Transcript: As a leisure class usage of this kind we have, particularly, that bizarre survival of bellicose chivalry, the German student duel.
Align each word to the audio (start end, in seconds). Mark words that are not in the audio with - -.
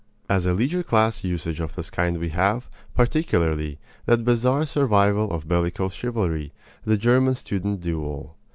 As 0.27 0.47
a 0.47 0.55
leisure 0.55 0.81
class 0.81 1.23
usage 1.23 1.59
of 1.59 1.75
this 1.75 1.91
kind 1.91 2.17
we 2.17 2.29
have, 2.29 2.67
particularly, 2.95 3.77
that 4.07 4.25
bizarre 4.25 4.65
survival 4.65 5.29
of 5.31 5.47
bellicose 5.47 5.93
chivalry, 5.93 6.51
the 6.83 6.97
German 6.97 7.35
student 7.35 7.81
duel. 7.81 8.35